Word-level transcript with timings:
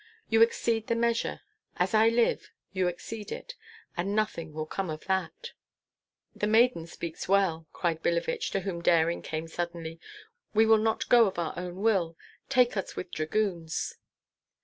You 0.29 0.41
exceed 0.41 0.87
the 0.87 0.95
measure, 0.95 1.41
as 1.77 1.93
I 1.93 2.09
live, 2.09 2.49
you 2.73 2.87
exceed 2.87 3.31
it, 3.31 3.53
and 3.95 4.15
nothing 4.15 4.51
will 4.51 4.65
come 4.65 4.89
of 4.89 5.05
that." 5.05 5.51
"The 6.35 6.47
maiden 6.47 6.87
speaks 6.87 7.29
well," 7.29 7.67
cried 7.71 8.01
Billevich, 8.01 8.49
to 8.53 8.61
whom 8.61 8.81
daring 8.81 9.21
came 9.21 9.47
suddenly; 9.47 9.99
"we 10.55 10.65
will 10.65 10.79
not 10.79 11.07
go 11.07 11.27
of 11.27 11.37
our 11.37 11.53
own 11.55 11.83
will. 11.83 12.17
Take 12.49 12.75
us 12.75 12.95
with 12.95 13.11
dragoons." 13.11 13.97